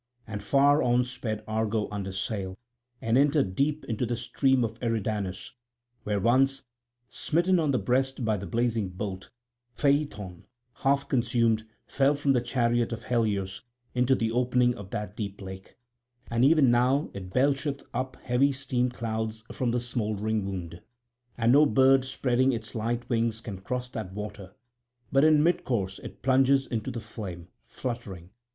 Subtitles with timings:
[0.25, 2.57] And far on sped Argo under sail,
[3.03, 5.51] and entered deep into the stream of Eridanus;
[6.05, 6.63] where once,
[7.07, 9.29] smitten on the breast by the blazing bolt,
[9.77, 10.45] Phaethon
[10.77, 13.61] half consumed fell from the chariot of Helios
[13.93, 15.77] into the opening of that deep lake;
[16.31, 20.81] and even now it belcheth up heavy steam clouds from the smouldering wound.
[21.37, 24.55] And no bird spreading its light wings can cross that water;
[25.11, 28.31] but in mid course it plunges into the flame, fluttering.